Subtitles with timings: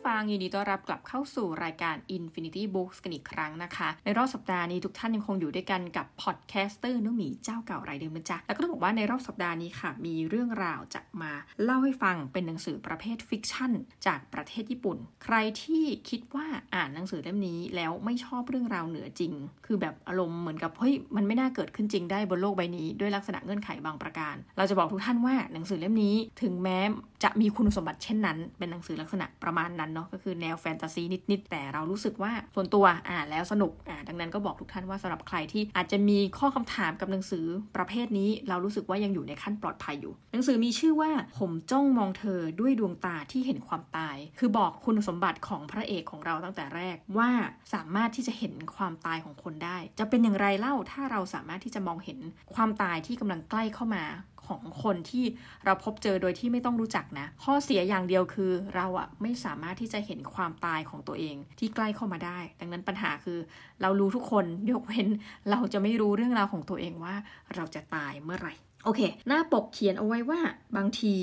[0.00, 11.32] ผู้ฟังยินดีต้อนรับกลับเข้าสู่รายการ Infinity Books กันอีกครั้งนะคะ ในรอบสัปดาห์นี้ทุกท่านยังคงอยู่ด้วยกันกับ podcaster นุหมีเจ้าเก่ารายเดิมนะจ๊ะแล้วก็ต้องบอกว่าในรอบสัปดาห์นี้ค่ะ มีเรื่องราวจะมา
[11.62, 13.72] เล่าให้ฟังเป็นหนังสือประเภท fiction
[14.06, 19.32] จากประเทศญี่ปุ่น ใครที่คิดว่าอ่านหนังสือเล่มนี้แล้วไม่ชอบเรื่องราวเหนือจริง
[19.66, 26.78] คือแบบอารมณ์เหมือนกับเฮ้ยมันไม่น่าเกิดขึ้นจริงได้บนโลกใบนี้ด้วยลักษณะเงื่อนไขบางประการ เราจะบอกทุกท่านว่าหนังสือเล่มนี้ถึงแม้
[27.24, 47.30] จะมีคุณสมบัติเช่นนั้น เป็นหนังสือลักษณะประมาณนั้นเนาะก็คือแนวแฟนตาซีนิดๆ แต่เรารู้สึกว่าส่วนตัวอ่านแล้วสนุกอ่าดังนั้นก็บอกทุกท่านว่าสำหรับใครที่อาจจะมีข้อคำถามกับหนังสือประเภทนี้ เรารู้สึกว่ายังอยู่ในขั้นปลอดภัยอยู่ หนังสือมีชื่อว่าผมจ้องมองเธอด้วยดวงตาที่เห็นความตาย คือบอกคุณสมบัติของพระเอกของเราตั้งแต่แรกว่า
[47.74, 52.18] สามารถที่จะเห็นความตายของคนได้ จะเป็นอย่างไรเล่าถ้าเราสามารถที่จะมองเห็น
[52.54, 54.04] ความตายที่กำลังใกล้เข้ามา
[54.50, 55.24] ของคนที่
[55.64, 63.38] เราพบเจอโดยที่ไม่ต้องรู้จักนะ ข้อเสียอย่างเดียวคือเราอะไม่สามารถที่จะเห็นความตายของตัวเองที่ใกล้เข้ามาได้ ดังนั้นปัญหาคือ
[63.82, 65.08] เรารู้ทุกคนยกเว้น
[65.50, 67.14] เราจะไม่รู้เรื่องราวของตัวเองว่า
[67.54, 70.40] เราจะตายเมื่อไหร่ โอเค หน้าปกเขียนเอาไว้ว่า
[70.76, 71.14] บางที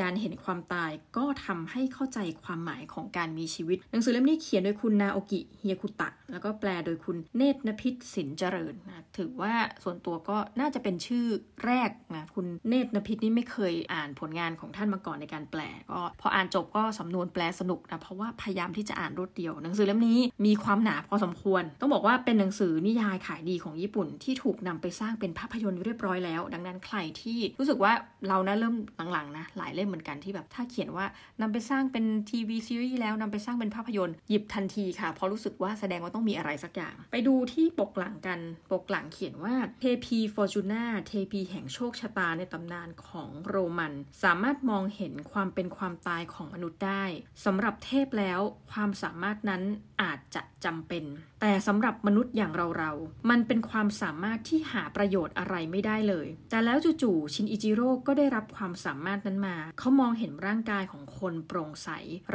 [0.00, 11.24] การเห็นความตายก็ทำให้เข้าใจความหมายของการมีชีวิต หนังสือเล่มนี้เขียนโดยคุณนาโอกิเฮียคุตะ แล้วก็แปลโดยคุณเนตรนพิษสินเจริญนะถือว่าส่วนตัวก็น่าจะเป็นชื่อ
[11.66, 15.60] แรกนะคุณเนตรนพิษนี่ไม่เคยอ่านผลงานของท่านมาก่อนในการแปล
[15.90, 27.92] ก็พออ่านจบก็สำนวนแปลสนุกนะเพราะว่าพยายามที่จะอ่านรวดเดียว หนังสือเล่มนี้มีความหนาพอสมควร ต้องบอกว่าเป็นหนังสือนิยายขายดีของญี่ปุ่น ที่ถูกนำไปสร้างเป็นภาพยนตร์เรียบร้อยแล้ว ดังนั้นใครที่รู้สึกว่า
[28.28, 28.74] เรานะเริ่ม
[29.12, 31.06] หลังๆนะหลายเล่มเหมือนกันที่แบบถ้าเขียนว่า
[31.40, 38.38] นำไปสร้างเป็นทีวีซีรีส์แล้วนำไปสร้างเป็นภาพยนตร์หยิบทันทีค่ะเพราะรู้สึกว่าแสดงว่าต้องมีอะไรสักอย่าง ไปดูที่ปกหลังกัน
[38.72, 47.04] ปกหลังเขียนว่าเทพีฟอร์จูน่าเทพีแห่งโชคชะตาในตำนานของโรมัน สามารถมองเห็นความเป็นความตายของมนุษย์ได้
[47.44, 48.40] สำหรับเทพแล้ว
[48.72, 49.62] ความสามารถนั้น
[50.02, 51.04] อาจจะจำเป็น
[51.40, 61.88] แต่สำหรับมนุษย์อย่างเราๆมันเป็นความสามารถที่หาประโยชน์อะไรไม่ได้เลย แต่แล้วจู่ๆ ชินอิจิโร่ก็ได้รับความสามารถนั้นมา เขามองเห็นร่างกายของคนโปร่งใส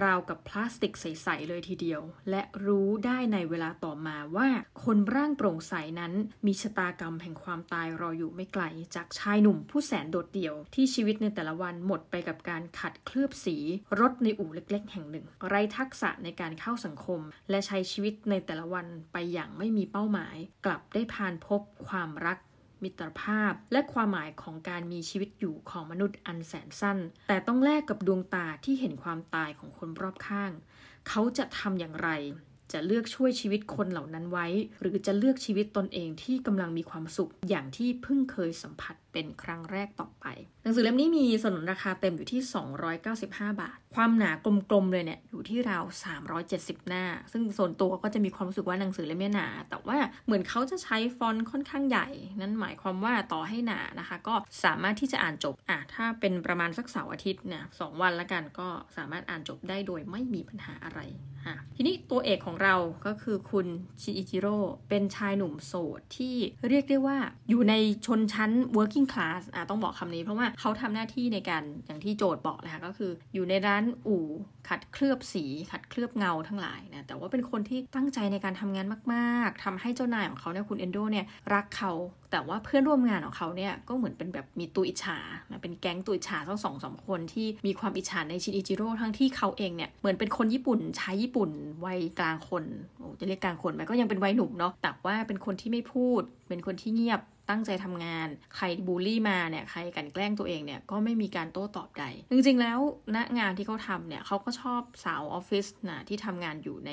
[0.03, 4.49] ราวกับพลาสติกใส ๆ เลยทีเดียว และรู้ได้ในเวลาต่อมาว่า
[4.83, 6.13] คนร่างโปร่งใสนั้น
[6.45, 8.63] มีชะตากรรมแห่งความตายรออยู่ไม่ไกล
[8.95, 13.57] จากชายหนุ่มผู้แสนโดดเดี่ยว ที่ชีวิตในแต่ละวันหมดไปกับการขัดเคลือบสี
[13.99, 22.37] รถในอู่เล็ก ๆ แห่งหนึ่ง ไร้ทักษะในการเข้าสังคมและใช้ชีวิตในแต่ละวันไปอย่างไม่มีเป้าหมาย กลับได้ผ่านพบความรัก
[22.83, 30.51] มิตรภาพ และความหมายของการมีชีวิตอยู่ของมนุษย์อันแสนสั้น แต่ต้องแลกกับดวงตาที่เห็นความตายของคนรอบข้าง
[31.07, 32.09] เขาจะทำอย่างไร
[32.73, 34.47] จะเลือกช่วยชีวิตคนเหล่านั้นไว้
[34.81, 40.25] หรือจะเลือกชีวิตตนเองที่กำลังมีความสุขอย่างที่เพิ่งเคยสัมผัสเป็นครั้งแรกต่อไป
[40.63, 42.41] หนังสือเล่มนี้มีสนนราคาเต็มอยู่ที่
[43.01, 44.31] 295 บาท ความหนา
[44.69, 45.83] กลมๆเลยเนี่ยอยู่ที่ราว
[46.35, 52.07] 370 หน้า ซึ่งส่วนตัวก็จะมีความรู้สึกว่าหนังสือเล่มนี้หนา แต่ว่าเหมือนเขาจะใช้ฟอนต์ค่อนข้างใหญ่
[52.41, 62.75] นั่นหมายความว่าต่อให้หนานะคะ ก็สามารถที่จะอ่านจบอะถ้าเป็นประมาณสักเสาร์อาทิตย์เนี่ยสวันละกันก็สามารถอ่านจบได้โดยไม่มีปัญหาอะไระทีนี้ตัวเอกของเรา
[63.05, 63.67] ก็คือคุณ
[64.01, 64.57] ชิอิจิโร่
[64.89, 66.35] เป็นชายหนุ่มโสดที่
[66.69, 67.17] เรียกได้ว่า
[67.49, 67.73] อยู่ใน
[68.05, 74.25] ชนชั้น working class อะต้องบอกคำนี้เพราะว่าเขาทำหน้าที่ในการอย่างที่โจทย์บอกเลยค่ะก็คืออยู่ในร้านอู่
[74.69, 81.93] ขัดเคลือบสีขัดเคลือบเงาทั้งหลายนะแต่ว่าเป็นคนที่ตั้งใจในการทำงานมากๆทำให้เจ้านายของเขาเนี่ยคุณเอนโดเนี่ยรักเขา
[82.31, 85.19] แต่ว่าเพื่อนร่วมงานของเขาเนี่ยก็เหมือนเป็นแบบมีตัวอิจฉา
[85.49, 91.49] นะเป็นแก๊งตัวอิจฉาทั้งสองสามคนที่มีความอิจฉาในชินอิจิโร่ทั้งที่เขาเองเนี่ยเหมือนเป็นคนญี่ปุ่นชายญี่ปุ่น
[91.85, 92.63] วัยกลางคน
[92.97, 102.79] โอ้จะเรียกกลางคนไหมก็ยังเป็นวัยหนุ่มเนาะแต่ว่าเป็นคนที่ไม่พูด เป็นคนที่เงียบตั้งใจทำงาน ใครบูลลี่มาเนี่ยใครกันแกล้งตัวเองเนี่ยก็ไม่มีการโต้ตอบใด จริงๆแล้ว
[103.15, 106.91] ณงานที่เขาทำเนี่ยเขาก็ชอบสาวออฟฟิศนะที่ทำงานอยู่ใน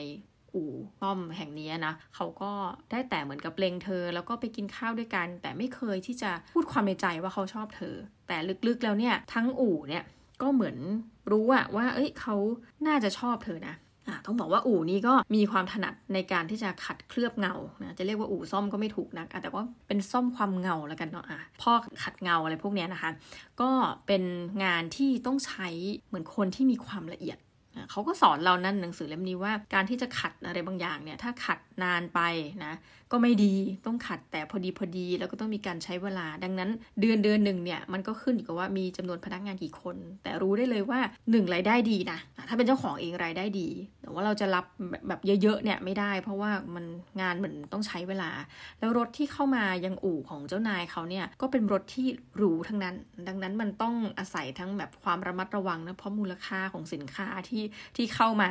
[0.55, 0.73] อู่
[1.03, 2.53] ป้อมแห่งนี้นะเขาก็
[2.91, 7.95] ได้แต่เหมือนกับเลงเธอ แล้วก็ไปกินข้าวด้วยกัน แต่ไม่เคยที่จะพูดความในใจว่าเขาชอบเธอ
[8.29, 8.37] แต่
[8.67, 10.05] ลึกๆแล้วเนี่ยทั้งอู่เนี่ย
[10.43, 10.77] ก็เหมือน
[11.31, 12.37] รู้อะว่า เอ้ยเขา
[12.87, 13.75] น่าจะชอบเธอนะ
[14.27, 21.73] ต้องบอกว่าอู่นี้ก็มีความถนัดในการที่จะขัดเคลือบเงานะจะเรียกว่าอู่ซ่อมก็ไม่ถูกนะแต่ว่าเป็นซ่อมความเงาแล้วกันเนาะอะพ่อ
[22.03, 23.11] ขัดเงาอะไรพวกนี้นะคะ
[23.61, 23.71] ก็
[24.07, 24.23] เป็น
[24.65, 25.69] งานที่ต้องใช้
[26.09, 27.39] เหมือนคนที่มีความละเอียด
[27.91, 32.21] เขาก็สอนเรานั่นหนังสือเล่มนี้ว่าการที่จะขัดอะไรบางอย่างเนี่ยถ้าขัดนานไป
[32.65, 32.73] นะ
[33.13, 33.55] ก็ไม่ดี
[33.87, 36.71] ต้องขัดแต่พอดีพอดีแล้วก็ต้องมีการใช้เวลา ดังนั้น
[37.01, 43.69] เดือนเดือนหนึ่งเนี่ยมันก็ขึ้นอยู่กับว่ามีจำนวนพนักงานกี่คน แต่รู้ได้เลยว่า 1 รายได้ดีนะ ถ้าเป็นเจ้าของเองรายได้ดี
[44.03, 44.65] แต่ว่าเราจะรับ
[45.09, 46.85] แบบเยอะๆเนี่ยไม่ได้ เพราะว่ามัน
[47.21, 48.31] งานเหมือนต้องใช้เวลา
[48.81, 52.07] แล้วรถที่เข้ามายังอู่ของเจ้านายเขาเนี่ยก็เป็นรถที่
[52.37, 52.95] หรูทั้งนั้น
[53.29, 57.63] ดังนั้นมันต้องอาศัยทั้งแบบความระมัดระวังนะเพราะมูลค่าของสินค้าที่
[57.97, 58.51] ที่เข้ามา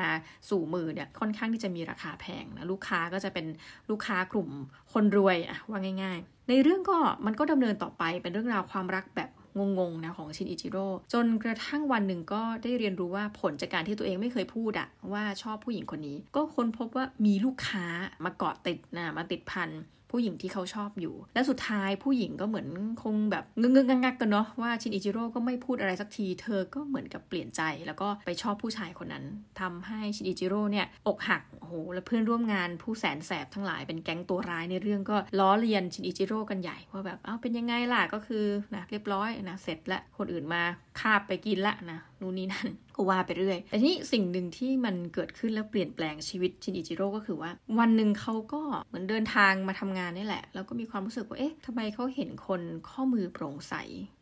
[0.50, 3.46] สู่มือเนี่ยค่อนข้างที่จะมีราคาแพงนะลูกค้าก็จะเป็น
[3.90, 4.50] ลูกค้ากลุ่ม
[4.94, 9.25] คนรวยอะว่าง่าย ๆ ในเรื่องก็มันก็ดำเนินต่อไปเป็นเรื่องราวความรักแบบ
[9.60, 17.86] งงๆนะของชินอิจิโร่จนกระทั่งวันหนึ่งก็ได้เรียนรู้ว่าผลจากการที่ตัวเองไม่เคยพูดอะว่าชอบผู้หญิงคนนี้ ก็ค้นพบว่ามีลูกค้า
[18.26, 19.70] มาเกาะติดนะมาติดพัน
[20.16, 22.68] ผู้หญิงที่เขาชอบอยู่ และสุดท้ายผู้หญิงก็เหมือน
[23.04, 29.26] คงแบบงึงงงักกันเนาะว่าชินอิจิโร่ก็ไม่พูดอะไรสักที เธอก็เหมือนกับเปลี่ยนใจ แล้วก็ไปชอบผู้ชายคนนั้น
[29.62, 38.46] ทำให้ชินอิจิโร่เนี่ยอกหักโอ้โหแล้วเพื่อนร่วมงานผู้แสนแสบทั้งหลายเป็นแก๊งตัวร้ายในเรื่องก็ล้อเลียนชินอิจิโร่กันใหญ่ว่าแบบเอ้าเป็นยังไงล่ะก็คือ
[38.76, 40.64] นะเรียบร้อยนะเสร็จละคนอื่นมา
[41.00, 53.74] คาบไปกินละนะนู่นนี่นั่นก็ว่าไปเรื่อย แต่ที่สิ่งหนึ่งที่มันเกิดขึ้นแล้วเปลี่ยนแปลงชีวิตชินอิจิโร่ก็คือว่า วันหนึ่งเขาก็เหมือนเดินทางมาทำงานนี่แหละ แล้วก็มีความรู้สึกว่าเอ๊ะทำไมเขาเห็นคนข้อมือโปร่งใส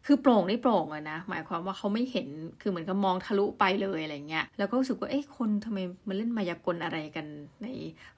[0.06, 2.28] คือโปร่งได้โปร่งอะนะ หมายความว่าเขาไม่เห็น
[2.62, 7.26] คือเหมือนกับมองทะลุไปเลยอะไรเงี้ยแล้วก็รู้สึกว่าเอ๊ะคนทำไมมาเล่นมายากลอะไรกัน
[7.64, 7.68] ใน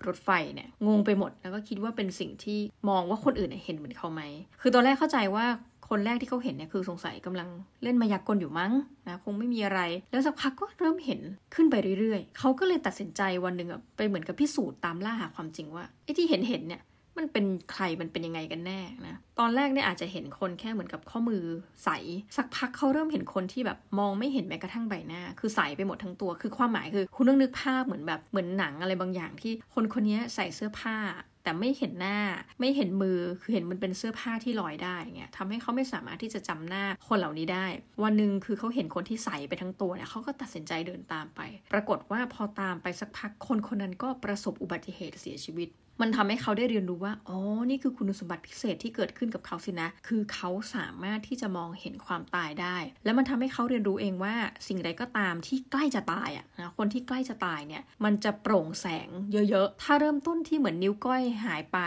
[0.06, 4.22] รถไฟเนี่ยงงไปหมดแล้วก็คิดว่าเป็นสิ่งที่มองว่าคนอื่นเห็นเหมือนเขาไหม
[4.62, 5.46] คือตอนแรกเข้าใจว่า
[5.90, 7.50] คนแรกที่เขาเห็นเนี่ยคือสงสัยกำลัง
[7.84, 8.72] เล่นมายากลอยู่มั้ง
[9.08, 11.22] นะคงไม่มีอะไร แล้วสักพักก็เริ่มเห็น
[11.56, 16.84] ขึ้นไปเรื่อยๆ เขาก็เลยตัดสินใจวันหนึ่งอะไปเหมือนกับพิสูจน์ตามล่าหาความจริงว่าไอ้ที่เห็นเห็นเนี่ย
[17.18, 21.44] มันเป็นใครมันเป็นยังไงกันแน่นะ ตอนแรกเนี่ยอาจจะเห็นคนแค่เหมือนกับข้อมือ
[21.84, 21.90] ใส
[22.38, 30.98] สักพักเขาเริ่มเห็นคนที่แบบมองไม่เห็นแม้กระทั่งใบหน้า คือใสไปหมดทั้งตัว คือความหมายคือ คุณต้องนึกภาพเหมือนแบบเหมือนหนังอะไรบางอย่างที่คนคนนี้ใส่เสื้อผ้า
[31.46, 32.18] แต่ไม่เห็นหน้า
[32.60, 37.68] ไม่เห็นมือคือเห็นมันเป็นเสื้อผ้าที่ลอยได้เงี้ยทำให้เขาไม่สามารถที่จะจำหน้าคนเหล่านี้ได้
[38.04, 41.42] วันหนึ่งคือเขาเห็นคนที่ใส่ไปทั้งตัวเนี่ยเขาก็ตัดสินใจเดินตามไป
[41.74, 45.70] ปรากฏว่าพอตามไปสักพักคนคนนั้นก็ประสบอุบัติเหตุเสียชีวิต
[46.02, 47.38] มันทำให้เขาได้เรียนรู้ว่า อ๋อ
[47.70, 54.36] นี่คือคุณสมบัติพิเศษที่เกิดขึ้นกับเขาสินะ คือเขาสามารถที่จะมองเห็นความตายได้ แล้วมันทำให้เขาเรียนรู้เองว่า
[54.68, 61.80] สิ่งใดก็ตามที่ใกล้จะตายอะนะคนที่ใกล้จะตายเนี่ย มันจะโปร่งแสงเยอะๆ ถ้าเริ่มต้นที่เหมือนนิ้วก้อยหายไป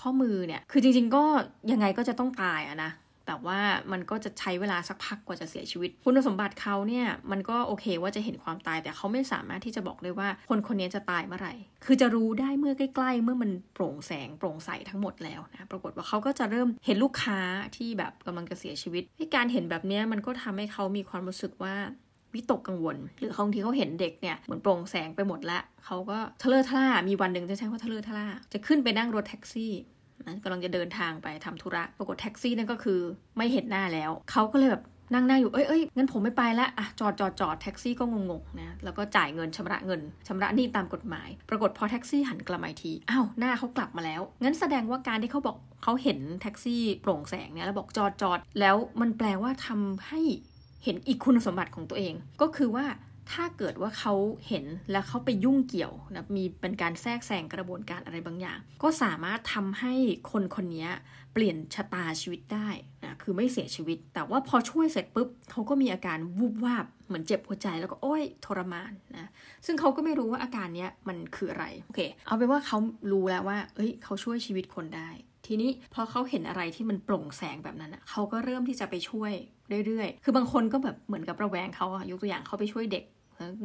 [0.00, 1.24] ข้อมือเนี่ย คือจริงๆก็
[1.72, 2.90] ยังไงก็จะต้องตายอะนะ
[3.26, 3.58] แต่ว่า
[3.92, 11.54] มันก็จะใช้เวลาสักพักกว่าจะเสียชีวิต คุณสมบัติเขาเนี่ยมันก็โอเคว่าจะเห็นความตาย แต่เขาไม่สามารถที่จะบอกได้ว่าคนคนนี้จะตายเมื่อไหร่
[11.84, 17.38] คือจะรู้ได้เมื่อใกล้ ๆ เมื่อมันโปร่งแสงโปร่งใสทั้งหมดแล้วนะปรากฏว่าเขาก็จะเริ่มเห็นลูกค้า
[17.76, 19.02] ที่แบบกำลังจะเสียชีวิต
[19.34, 21.74] การเห็นแบบนี้มันก็ทำให้เขามีความรู้สึกว่า
[22.34, 29.72] วิตกกังวล หรือบางทีเขาเห็นเด็กเนี่ยเหมือนโปร่งแสงไปหมดละเขาก็ทะเลาะทะล่ามีวันหนึ่งจะใช้ว่าทะเลาะทะล่าจะขึ้นไปนั่งรถแท็กซี่
[30.26, 33.00] นะกำลังจะเดินทางไปทำธุระ ปรากฏแท็กซี่นั่นก็คือ
[33.36, 50.20] ไม่เห็นหน้าแล้ว เขาก็เลยแบบนั่งนั่งอยู่เอ้ยเอ้ยงั้นผมไม่ไปละอะจอดจอดจอดแท็กซี่ก็งงๆนะแล้วก็จ่ายเงินชำระเงินชำระหนี้ตามกฎหมาย ปรากฏพอแท็กซี่หันกลับมาทีอ้าวหน้าเขากลับมาแล้ว งั้นแสดงว่าการที่เขาบอกเขาเห็นแท็กซี่โปร่งแสงเนี่ยแล้วบอกจอดจอดแล้วมันแปลว่าทำให้
[50.84, 52.84] เห็นอีกคุณสมบัติของตัวเอง ก็คือว่า
[53.30, 54.14] ถ้าเกิดว่าเขา
[54.48, 59.94] เห็นแล้วเขาไปยุ่งเกี่ยวนะมีเป็นการแทรกแซงกระบวนการอะไรบางอย่าง ก็สามารถทำให้
[60.30, 60.88] คนคนนี้
[61.32, 62.68] เปลี่ยนชะตาชีวิตได้
[63.04, 69.28] นะคือไม่เสียชีวิต แต่ว่าพอช่วยเสร็จปุ๊บเขาก็มีอาการวูบวาบเหมือนเจ็บหัวใจแล้วก็โอ้ยทรมานนะ
[69.66, 72.78] ซึ่งเขาก็ไม่รู้ว่าอาการนี้มันคืออะไรโอเค เอาเป็นว่าเขา
[73.12, 75.10] รู้แล้วว่า เอ้ยเขาช่วยชีวิตคนได้
[75.54, 79.32] ทีนี้พอเขาเห็นอะไรที่มันโปร่งแสงแบบนั้นเขาก็เริ่มที่จะไปช่วย
[79.86, 83.04] เรื่อยๆ คือบางคนก็แบบเหมือนกับระแวงเขาอะยกตัวอย่างเขาไปช่วยเด็ก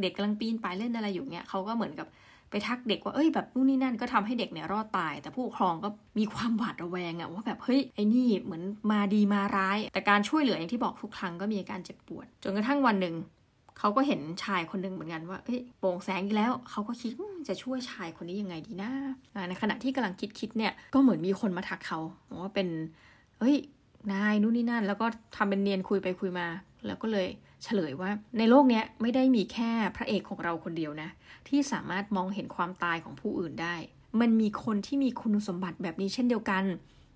[0.01, 2.07] เด็กกำลังปีนป่ายเล่นอะไรอยู่เนี้ยเขาก็เหมือนกับ
[2.49, 13.15] ไปทักเด็กว่าเอ้ยแบบนู่นนี่นั่นก็ทำให้เด็กเนี่ยรอดตาย แต่ผู้ปกครองก็มีความหวาดระแวงอะว่าแบบเฮ้ยไอ้นี่เหมือนมาดีมาร้าย แต่การช่วยเหลืออย่างที่บอกทุกครั้งก็มีอาการเจ็บปวด จนกระทั่งวันหนึ่ง
[13.79, 17.11] เขาก็เห็นชายคนหนึ่งเหมือนกันว่าเอ้ยโป่งแสงอีกแล้ว เขาก็คิด
[17.47, 18.91] จะช่วยชายคนนี้ยังไงดีนะ
[19.49, 21.99] ในขณะที่กำลังคิดคิดเนี่ยก็เหมือนมีคนมาทักเขา
[22.41, 22.67] ว่าเป็น
[23.39, 23.55] เฮ้ย
[24.11, 25.05] นายนู่นนี่นั่น แล้วก็
[25.35, 26.47] ทำเป็นเนียนคุยไปคุยมา
[26.85, 27.27] แล้วก็เลย
[27.63, 31.09] เฉลยว่า ในโลกนี้ไม่ได้มีแค่พระเอกของเราคนเดียวนะ
[31.47, 33.75] ที่สามารถมองเห็นความตายของผู้อื่นได้
[34.21, 36.63] มันมีคนที่มีคุณสมบัติแบบนี้เช่นเดียวกัน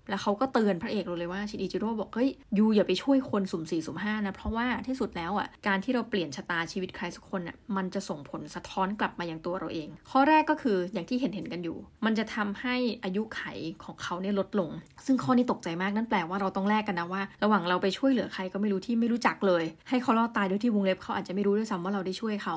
[0.08, 13.42] แล้วเขาก็เตือนพระเอกเราเลยว่าชินอิจิโร่บอกเฮ้ยยูอย่าไปช่วยคนสุ่มสี่สุ่มห้านะเพราะว่าที่สุดแล้วอะการที่เราเปลี่ยนชะตาชีวิตใครสักคนอะมันจะส่งผลสะท้อนกลับมาย่างตัวเราเอง ข้อแรกก็คืออย่างที่เห็นเห็นกันอยู่ มันจะทำให้อายุไข
[13.84, 14.70] ของเขาเนี่ยลดลง
[15.06, 22.56] ซึ่งข้อนี้ตกใจมากนั่นแปลว่าเราต้องแลกกันนะว่า ระหว่างเราไปช่วยเหลือใครก็ไม่รู้ที่ไม่รู้จักเลย ให้เขารอดตายโดยที่วงเล็บเขาอาจจะไม่รู้ด้วยซ้ำว่าเราได้ช่วยเขา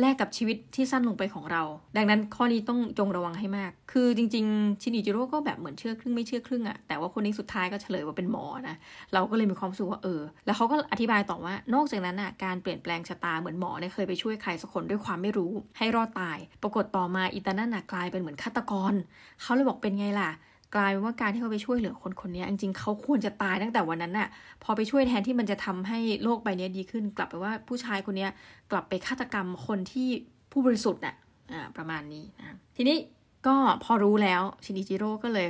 [0.00, 1.62] แลกกับชีวิตที่สั้นลงไปของเรา
[1.96, 8.76] ดังนั้นข้อนี้ต้องจงระวังให้มาก คือจริง ๆ ชินิจิโร่ก็แบบเหมือนเชื่อครึ่งไม่เชื่อครึ่งอะแต่ว่าคนนี้สุดท้ายก็เฉลยว่าเป็นหมอนะ
[9.12, 18.92] เราก็เลยมีความสึกว่าเออ แล้วเขาก็อธิบายต่อว่านอกจากนั้นอะการเปลี่ยนแปลงชะตาเหมือนหมอเนี่ยเคยไปช่วยใครสักคนด้วยความไม่รู้ ให้รอดตาย ปรากฏต่อมาอีตานั่นน่ะกลายเป็นเหมือนฆาตกร
[19.42, 20.30] เขาเลยบอกเป็นไงล่ะ
[20.74, 24.28] กลายเป็นว่าการที่เขาไปช่วยเหลือคนคนนี้จริงๆเขาควรจะตายตั้งแต่วันนั้นน่ะ
[24.62, 28.28] พอไปช่วยแทนที่มันจะทำให้โลกใบนี้ดีขึ้น กลับไปว่าผู้ชายคนนี้
[28.70, 30.08] กลับไปฆาตกรรมคนที่
[30.52, 31.14] ผู้บริสุทธิ์น่ะ
[31.52, 32.96] อ่าประมาณนี้นะทีนี้
[33.46, 35.48] ก็พอรู้แล้วชินิจิโร่ก็เลย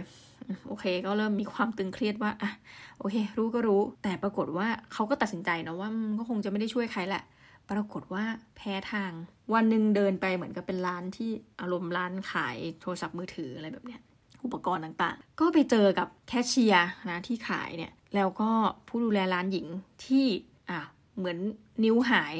[0.68, 2.50] โอเค ก็เริ่มมีความตึงเครียดว่าอะ
[2.98, 5.88] โอเค รู้ก็รู้ แต่ปรากฏว่าเขาก็ตัดสินใจนะว่า
[6.18, 7.22] ก็คงจะไม่ได้ช่วยใครแหละ
[7.70, 8.24] ปรากฏว่า
[8.56, 9.10] แพ้ทาง
[9.54, 14.00] วันหนึ่งเดินไปเหมือนกับเป็นร้านที่อารมณ์ร้านขายโทรศัพท์มือถืออะไรแบบเนี้ย
[14.44, 18.50] อุปกรณ์ต่างๆ ก็ไปเจอกับแคชเชียร์นะที่ขายเนี่ย แล้วก็
[18.88, 19.66] ผู้ดูแลร้านหญิง
[20.04, 20.26] ที่
[20.70, 20.80] อะ
[21.18, 21.38] เหมือน
[21.84, 22.34] นิ้วหาย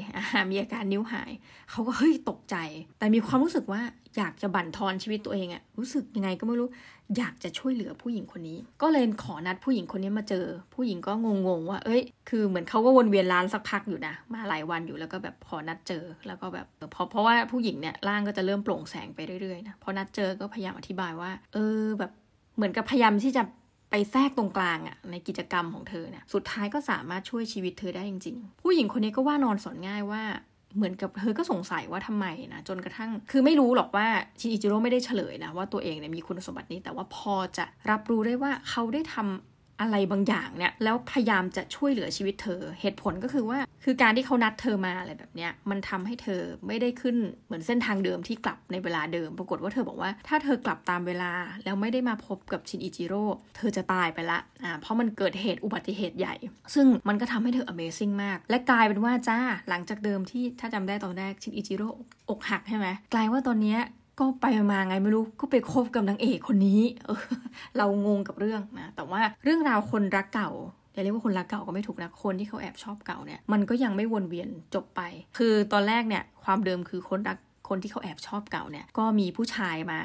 [0.50, 1.30] มีอาการนิ้วหาย
[1.70, 2.56] เขาก็เฮ้ยตกใจ
[2.98, 3.82] แต่มีความรู้สึกว่า
[4.16, 6.68] อยากจะบั่นทอนชีวิตตัวเองอะรู้สึกยังไงก็ไม่รู้
[7.16, 22.12] อยากจะช่วยเหลือผู้หญิงคนนี้ ก็เลยขอนัดผู้หญิงคนนี้มาเจอ ผู้หญิงก็งงๆว่า เอ้ย คือเหมือนเขาก็วนเวียนร้านสักพักอยู่นะ มาหลายวันอยู่แล้วก็แบบพอนัดเจอ แล้วก็แบบเพราะเพราะว่าผู้หญิงเนี่ยร่างก็จะเริ่มโปร่งแสงไปเรื่อยๆนะ พอนัดเจอก็พยายามอธิบายว่า เออแบบ
[22.56, 23.42] เหมือนกับพยายามที่จะ
[23.90, 30.22] ไปแทรกตรงกลางอะในกิจกรรมของเธอเนี่ยสุดท้ายก็สามารถช่วยชีวิตเธอได้จริง ๆ ผู้หญิงคนนี้ก็ว่านอนสอนง่ายว่า
[30.76, 34.06] เหมือนกับเธอก็สงสัยว่าทำไมนะจนกระทั่ง คือไม่รู้หรอกว่า
[34.40, 47.16] ชินอิจิโร่ไม่ได้เฉลยนะว่าตัวเองเนี่ยมีคุณสมบัตินี้ แต่ว่าพอจะรับรู้ได้ว่าเขาได้ทำ อะไรบางอย่างเนี่ยแล้วพยายามจะช่วยเหลือชีวิตเธอ เหตุผลก็คือว่า คือการที่เขานัดเธอมาอะไรแบบเนี้ยมันทำให้เธอไม่ได้ขึ้น
[47.46, 51.32] เหมือนเส้นทางเดิมที่กลับในเวลาเดิม ปรากฏว่าเธอบอกว่า ถ้าเธอกลับตามเวลา
[51.64, 53.22] แล้วไม่ได้มาพบกับชินอิจิโร่
[53.56, 56.34] เธอจะตายไปละอ่าเพราะมันเกิดเหตุอุบัติเหตุใหญ่
[56.74, 61.88] ซึ่งมันก็ทำให้เธอ Amazing มาก และกลายเป็นว่าจ้าหลังจากเดิมที่ถ้าจำได้ตอนแรกชินอิจิโร่
[62.30, 63.80] อกหักใช่ไหมกลายว่าตอนเนี้ย
[64.18, 67.20] ก็ไปมาไงไม่รู้ก็ไปคบกับนางเอกคนนี้ เออ
[67.76, 70.50] เรางงกับเรื่องนะแต่ว่าเรื่องราวคนรักเก่า
[70.92, 75.00] อย่าเรียกว่าคนรักเก่าก็ไม่ถูกนะคนที่เขาแอบชอบเก่าเนี่ยมันก็ยังไม่วนเวียนจบไป
[75.38, 80.00] คือตอนแรกเนี่ยความเดิมคือคนรักคนที่เขาแอบชอบเก่าเนี่ยก็มีผู้ชายมา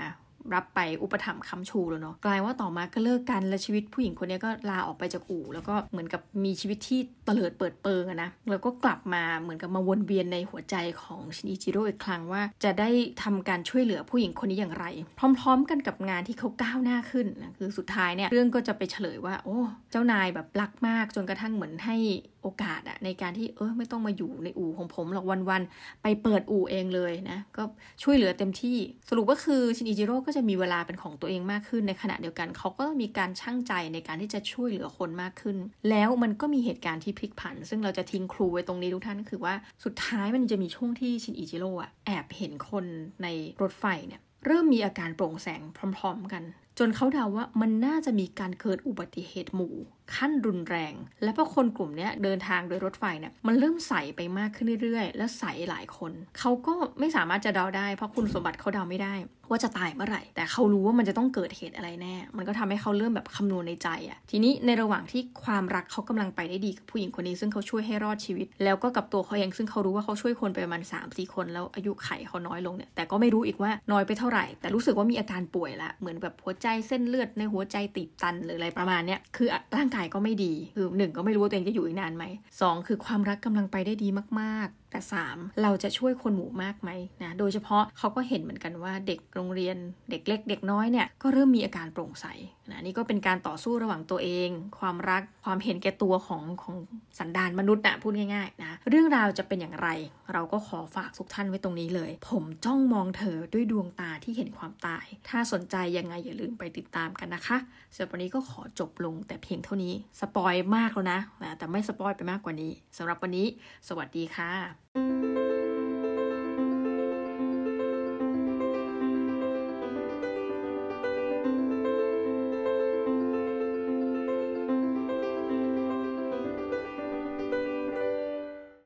[0.53, 12.89] รับไปอุปถัมภ์คำชูแล้วเนาะกลายว่าต่อมาก็เลิกกันและชีวิตผู้หญิงคนนี้ก็ลาออกไปจากอู่ แล้วก็เหมือนกับมีชีวิตที่เตลิดเปิดเปิงอะนะแล้วก็กลับมาเหมือนกับมาวนเวียนในหัวใจของชินอิจิโร่อีกครั้งว่า จะได้
[13.23, 14.85] ทำการช่วยเหลือผู้หญิงคนนี้อย่างไร
[15.19, 19.57] พร้อม ๆ กันกับงานที่เขาก้าวหน้าขึ้นนะคือสุดท้ายเนี่ยเรื่องก็จะไปเฉลยว่า โอ้
[19.91, 21.97] เจ้านายแบบรักมากจนกระทั่งเหมือนให้
[22.43, 27.63] โอกาสอะในการที่เออไม่ต้องมาอยู่ในอู่ของผมหรอกวันๆไปเปิดอู่เองเลยนะ ก็
[28.03, 28.77] ช่วยเหลือเต็มที่
[29.09, 35.57] สรุปก็คือชินอิจิโร่ก็จะมีเวลาเป็นของตัวเองมากขึ้นในขณะเดียวกัน เขาก็มีการช่างใจในการที่จะช่วยเหลือคนมากขึ้น
[35.89, 42.85] แล้วมันก็มีเหตุการณ์ที่พลิกผัน ซึ่งเราจะทิ้งครูไว้ตรงนี้ทุกท่านคือว่าสุดท้ายมันจะมีช่วงที่ชินอิจิโร่อะแอบเห็นคน
[43.23, 43.27] ใน
[43.61, 45.61] รถไฟเนี่ยเริ่มมีอาการโปร่งแสง
[45.97, 46.43] พร้อม ๆ กัน
[46.79, 49.75] จนเขาเดาว่ามันน่าจะมีการเกิดอุบัติเหตุหมู่
[50.15, 59.15] ขั้นรุนแรง และพอคนกลุ่มนี้เดินทางโดยรถไฟเนี่ยมันเริ่มใสไปมากขึ้นเรื่อยๆ และใสหลายคน เขาก็ไม่สามารถจะเดาได้เพราะคุณสมบัติเขาเดาไม่ได้
[59.49, 82.25] ว่าจะตายเมื่อไหร่ แต่เขารู้ว่ามันจะต้องเกิดเหตุอะไรแน่ มันก็ทำให้เขาเริ่มแบบคำนวณในใจอะทีนี้ในระหว่างที่ความรักเขากำลังไปได้ดีกับผู้หญิงคนนี้ซึ่งเขาช่วยให้รอดชีวิต แล้วก็กับตัวเขาเองซึ่งเขารู้ว่าเขาช่วยคนไปประมาณ3 4คนแล้วอายุไขเขาน้อยลงเนี่ยแต่ก็ไม่รู้อีกว่าน้อยไปเท่าไหร่ แต่รู้สึกว่ามีอาการป่วยละเหมือนแบบหัวใจเส้นเลือดในหัวใจตีบตันหรืออะไรประมาณเนี้ยคือร่างกายก็ไม่ดี คือหนึ่งก็ไม่รู้ว่าตัวเองจะอยู่อีกนานไหม
[82.61, 84.07] สองคือความรักกำลังไปได้ดี
[84.39, 84.99] มากๆ แต่
[85.31, 86.89] 3 เราจะช่วยคนหมู่มากไหม
[87.23, 89.77] นะโดยเฉพาะเขาก็เห็นเหมือนกันว่าเด็กโรงเรียน
[90.11, 92.25] เด็กเล็ก เด็กน้อยเนี่ยก็เริ่มมีอาการโปร่งใส
[92.71, 96.75] นะนี่ก็เป็นการต่อสู้ระหว่างตัวเอง ความรักความเห็นแก่ตัวของของ
[97.19, 99.87] สันดานมนุษย์นะพูดง่ายๆนะเรื่องราวจะเป็นอย่างไร
[100.33, 107.57] เราก็ขอฝากทุกท่านไว้ตรงนี้เลย ผมจ้องมองเธอด้วยดวงตาที่เห็นความตาย ถ้าสนใจยังไงอย่าลืมไปติดตามกันนะคะ
[107.93, 111.19] สำหรับวันนี้ก็ขอจบลงแต่เพียงเท่านี้สปอยมากแล้วนะ
[111.57, 113.47] แต่ไม่สปอยไปมากกว่านี้สำหรับวันนี้
[113.87, 115.50] สวัสดีค่ะ Bye.